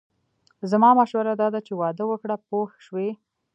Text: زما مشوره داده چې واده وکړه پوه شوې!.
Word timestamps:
زما 0.71 0.89
مشوره 0.99 1.33
داده 1.41 1.59
چې 1.67 1.73
واده 1.81 2.03
وکړه 2.07 2.35
پوه 2.47 2.69
شوې!. 2.85 3.09